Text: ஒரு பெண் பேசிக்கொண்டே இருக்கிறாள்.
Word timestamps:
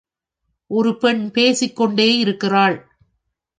ஒரு 0.67 0.97
பெண் 0.97 1.31
பேசிக்கொண்டே 1.31 2.17
இருக்கிறாள். 2.17 2.77